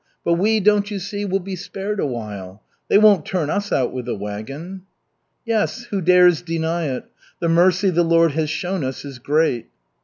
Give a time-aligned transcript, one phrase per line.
[0.25, 2.63] But we, don't you see, will be spared a while.
[2.89, 4.81] They won't turn us out with the wagon."
[5.45, 7.05] "Yes, who dares deny it?
[7.39, 9.67] The mercy the Lord has shown us is great."